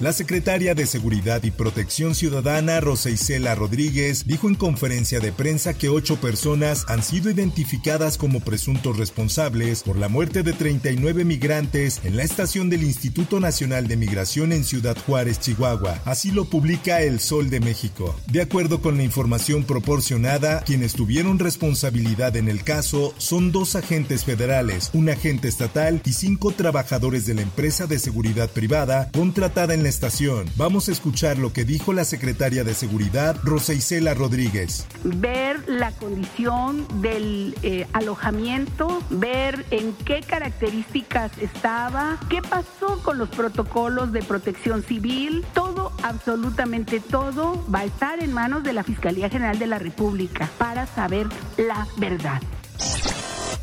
[0.00, 5.74] La secretaria de Seguridad y Protección Ciudadana, Rosa Isela Rodríguez, dijo en conferencia de prensa
[5.74, 12.00] que ocho personas han sido identificadas como presuntos responsables por la muerte de 39 migrantes
[12.04, 16.00] en la estación del Instituto Nacional de Migración en Ciudad Juárez, Chihuahua.
[16.04, 18.14] Así lo publica El Sol de México.
[18.30, 24.22] De acuerdo con la información proporcionada, quienes tuvieron responsabilidad en el caso son dos agentes
[24.22, 29.82] federales, un agente estatal y cinco trabajadores de la empresa de seguridad privada contratada en
[29.82, 29.87] la
[30.56, 34.86] Vamos a escuchar lo que dijo la secretaria de Seguridad, Rosa Isela Rodríguez.
[35.02, 43.28] Ver la condición del eh, alojamiento, ver en qué características estaba, qué pasó con los
[43.30, 49.30] protocolos de protección civil, todo, absolutamente todo, va a estar en manos de la Fiscalía
[49.30, 52.42] General de la República para saber la verdad.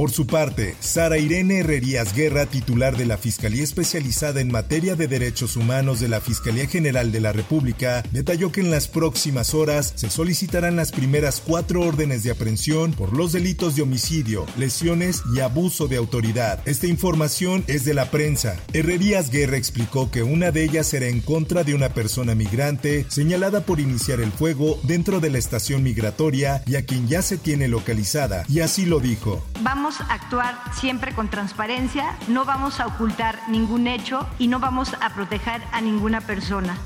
[0.00, 5.08] Por su parte, Sara Irene Herrerías Guerra, titular de la Fiscalía Especializada en Materia de
[5.08, 9.92] Derechos Humanos de la Fiscalía General de la República, detalló que en las próximas horas
[9.96, 15.40] se solicitarán las primeras cuatro órdenes de aprehensión por los delitos de homicidio, lesiones y
[15.40, 16.66] abuso de autoridad.
[16.66, 18.56] Esta información es de la prensa.
[18.72, 23.66] Herrerías Guerra explicó que una de ellas será en contra de una persona migrante señalada
[23.66, 27.68] por iniciar el fuego dentro de la estación migratoria y a quien ya se tiene
[27.68, 29.44] localizada, y así lo dijo.
[29.60, 34.94] Vamos a actuar siempre con transparencia, no vamos a ocultar ningún hecho y no vamos
[35.00, 36.76] a proteger a ninguna persona.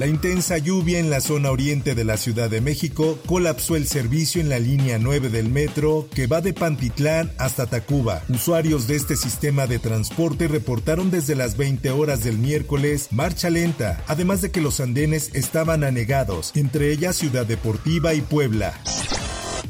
[0.00, 4.40] La intensa lluvia en la zona oriente de la Ciudad de México colapsó el servicio
[4.40, 8.22] en la línea 9 del metro que va de Pantitlán hasta Tacuba.
[8.30, 14.02] Usuarios de este sistema de transporte reportaron desde las 20 horas del miércoles marcha lenta,
[14.06, 18.80] además de que los andenes estaban anegados, entre ellas Ciudad Deportiva y Puebla.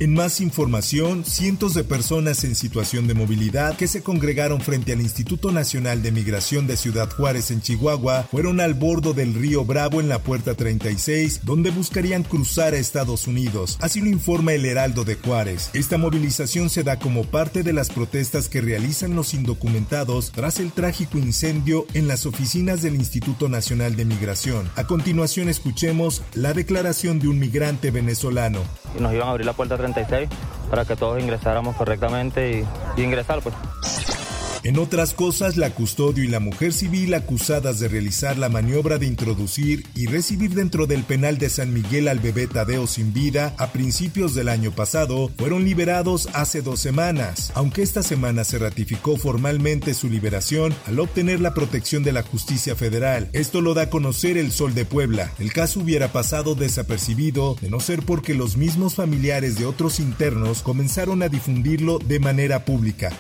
[0.03, 5.03] En más información, cientos de personas en situación de movilidad que se congregaron frente al
[5.03, 10.01] Instituto Nacional de Migración de Ciudad Juárez en Chihuahua fueron al bordo del río Bravo
[10.01, 13.77] en la puerta 36, donde buscarían cruzar a Estados Unidos.
[13.83, 15.69] Así lo informa el Heraldo de Juárez.
[15.75, 20.73] Esta movilización se da como parte de las protestas que realizan los indocumentados tras el
[20.73, 24.67] trágico incendio en las oficinas del Instituto Nacional de Migración.
[24.77, 28.63] A continuación escuchemos la declaración de un migrante venezolano.
[28.99, 30.29] Nos iban a abrir la puerta 36
[30.69, 32.65] para que todos ingresáramos correctamente
[32.97, 33.55] y, y ingresar pues.
[34.63, 39.07] En otras cosas, la custodio y la mujer civil acusadas de realizar la maniobra de
[39.07, 43.73] introducir y recibir dentro del penal de San Miguel al bebé Tadeo sin vida a
[43.73, 49.95] principios del año pasado fueron liberados hace dos semanas, aunque esta semana se ratificó formalmente
[49.95, 53.31] su liberación al obtener la protección de la justicia federal.
[53.33, 55.33] Esto lo da a conocer el Sol de Puebla.
[55.39, 60.63] El caso hubiera pasado desapercibido de no ser porque los mismos familiares de otros internos
[60.63, 63.11] comenzaron a difundirlo de manera pública.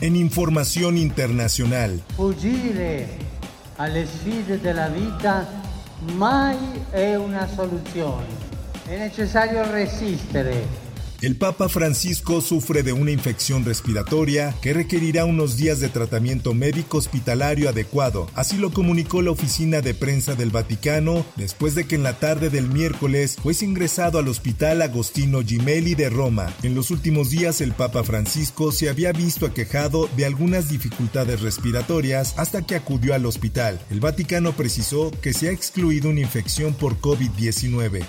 [0.00, 2.00] En información internacional.
[2.14, 3.16] Fuggire
[3.76, 5.44] alle sfide della vita
[6.14, 6.56] mai
[6.90, 8.26] è una soluzione.
[8.86, 10.87] È necessario resistere
[11.20, 16.98] El Papa Francisco sufre de una infección respiratoria que requerirá unos días de tratamiento médico
[16.98, 18.28] hospitalario adecuado.
[18.34, 22.50] Así lo comunicó la oficina de prensa del Vaticano después de que en la tarde
[22.50, 26.54] del miércoles fuese ingresado al Hospital Agostino Gemelli de Roma.
[26.62, 32.34] En los últimos días el Papa Francisco se había visto aquejado de algunas dificultades respiratorias
[32.36, 33.80] hasta que acudió al hospital.
[33.90, 38.04] El Vaticano precisó que se ha excluido una infección por COVID-19.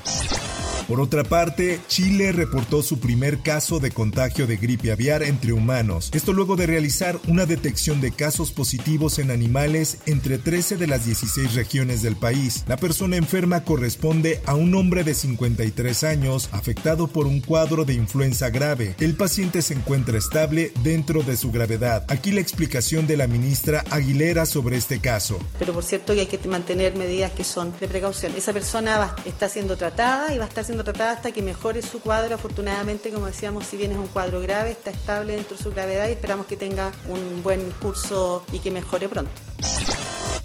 [0.89, 6.09] Por otra parte, Chile reportó su primer caso de contagio de gripe aviar entre humanos.
[6.15, 11.05] Esto luego de realizar una detección de casos positivos en animales entre 13 de las
[11.05, 12.63] 16 regiones del país.
[12.67, 17.93] La persona enferma corresponde a un hombre de 53 años afectado por un cuadro de
[17.93, 18.95] influenza grave.
[18.99, 22.03] El paciente se encuentra estable dentro de su gravedad.
[22.07, 25.37] Aquí la explicación de la ministra Aguilera sobre este caso.
[25.59, 28.33] Pero por cierto hay que mantener medidas que son de precaución.
[28.35, 31.99] Esa persona está siendo tratada y va a estar siendo tratada hasta que mejore su
[31.99, 32.35] cuadro.
[32.35, 36.07] Afortunadamente, como decíamos, si bien es un cuadro grave, está estable dentro de su gravedad
[36.07, 39.31] y esperamos que tenga un buen curso y que mejore pronto.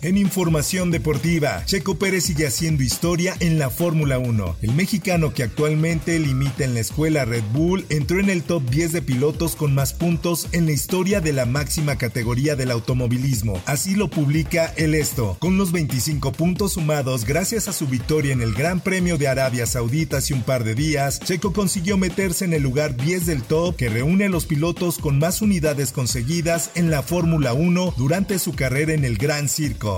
[0.05, 4.57] En información deportiva, Checo Pérez sigue haciendo historia en la Fórmula 1.
[4.61, 8.93] El mexicano que actualmente limita en la escuela Red Bull entró en el top 10
[8.93, 13.63] de pilotos con más puntos en la historia de la máxima categoría del automovilismo.
[13.65, 18.43] Así lo publica el Esto, con los 25 puntos sumados gracias a su victoria en
[18.43, 22.53] el Gran Premio de Arabia Saudita hace un par de días, Checo consiguió meterse en
[22.53, 26.91] el lugar 10 del top que reúne a los pilotos con más unidades conseguidas en
[26.91, 29.94] la Fórmula 1 durante su carrera en el Gran Circo.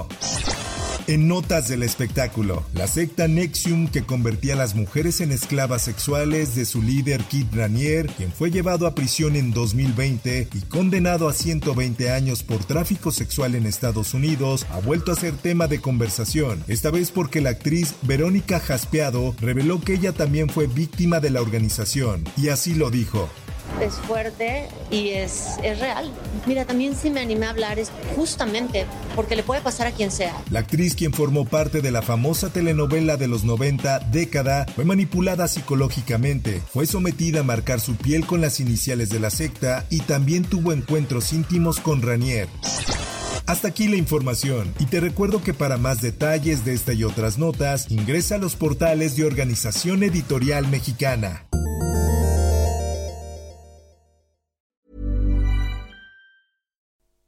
[1.08, 6.56] En notas del espectáculo, la secta Nexium que convertía a las mujeres en esclavas sexuales
[6.56, 11.32] de su líder Kid Ranier, quien fue llevado a prisión en 2020 y condenado a
[11.32, 16.64] 120 años por tráfico sexual en Estados Unidos, ha vuelto a ser tema de conversación,
[16.66, 21.40] esta vez porque la actriz Verónica Jaspeado reveló que ella también fue víctima de la
[21.40, 23.30] organización, y así lo dijo
[23.80, 26.10] es fuerte y es, es real.
[26.46, 30.10] Mira, también si me animé a hablar es justamente porque le puede pasar a quien
[30.10, 30.34] sea.
[30.50, 35.48] La actriz quien formó parte de la famosa telenovela de los 90, Década, fue manipulada
[35.48, 40.44] psicológicamente, fue sometida a marcar su piel con las iniciales de la secta y también
[40.44, 42.48] tuvo encuentros íntimos con Ranier.
[43.46, 47.38] Hasta aquí la información y te recuerdo que para más detalles de esta y otras
[47.38, 51.46] notas ingresa a los portales de Organización Editorial Mexicana.